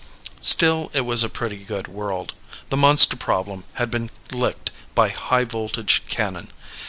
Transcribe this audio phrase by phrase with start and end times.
[0.41, 2.33] Still it was a pretty good world.
[2.69, 6.49] The monster problem had been licked by high voltage cannon.